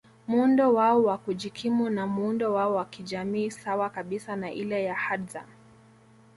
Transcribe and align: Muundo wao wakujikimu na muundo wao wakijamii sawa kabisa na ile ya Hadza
Muundo 0.27 0.73
wao 0.73 1.03
wakujikimu 1.03 1.89
na 1.89 2.07
muundo 2.07 2.53
wao 2.53 2.75
wakijamii 2.75 3.51
sawa 3.51 3.89
kabisa 3.89 4.35
na 4.35 4.51
ile 4.51 4.83
ya 4.83 4.95
Hadza 4.95 5.45